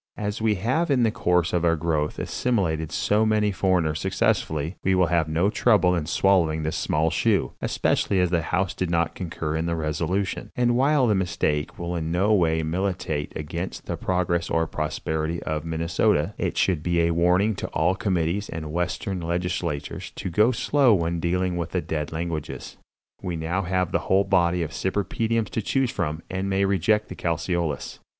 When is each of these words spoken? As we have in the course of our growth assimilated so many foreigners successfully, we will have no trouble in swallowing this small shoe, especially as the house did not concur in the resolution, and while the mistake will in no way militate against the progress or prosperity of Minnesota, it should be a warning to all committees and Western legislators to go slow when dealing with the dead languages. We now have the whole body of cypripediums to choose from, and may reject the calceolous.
As 0.17 0.41
we 0.41 0.55
have 0.55 0.89
in 0.89 1.03
the 1.03 1.11
course 1.11 1.53
of 1.53 1.63
our 1.63 1.75
growth 1.75 2.17
assimilated 2.17 2.91
so 2.91 3.23
many 3.23 3.51
foreigners 3.51 3.99
successfully, 3.99 4.75
we 4.83 4.95
will 4.95 5.05
have 5.13 5.29
no 5.29 5.51
trouble 5.51 5.93
in 5.93 6.07
swallowing 6.07 6.63
this 6.63 6.75
small 6.75 7.11
shoe, 7.11 7.53
especially 7.61 8.19
as 8.19 8.31
the 8.31 8.41
house 8.41 8.73
did 8.73 8.89
not 8.89 9.13
concur 9.13 9.55
in 9.55 9.67
the 9.67 9.75
resolution, 9.75 10.49
and 10.55 10.75
while 10.75 11.05
the 11.05 11.13
mistake 11.13 11.77
will 11.77 11.95
in 11.95 12.11
no 12.11 12.33
way 12.33 12.63
militate 12.63 13.31
against 13.35 13.85
the 13.85 13.95
progress 13.95 14.49
or 14.49 14.65
prosperity 14.65 15.39
of 15.43 15.65
Minnesota, 15.65 16.33
it 16.39 16.57
should 16.57 16.81
be 16.81 17.01
a 17.01 17.11
warning 17.11 17.53
to 17.53 17.67
all 17.67 17.93
committees 17.93 18.49
and 18.49 18.71
Western 18.73 19.19
legislators 19.19 20.09
to 20.15 20.31
go 20.31 20.51
slow 20.51 20.95
when 20.95 21.19
dealing 21.19 21.57
with 21.57 21.69
the 21.73 21.79
dead 21.81 22.11
languages. 22.11 22.75
We 23.21 23.35
now 23.35 23.61
have 23.61 23.91
the 23.91 23.99
whole 24.09 24.23
body 24.23 24.63
of 24.63 24.71
cypripediums 24.71 25.49
to 25.49 25.61
choose 25.61 25.91
from, 25.91 26.23
and 26.27 26.49
may 26.49 26.65
reject 26.65 27.07
the 27.07 27.13
calceolous. 27.15 27.99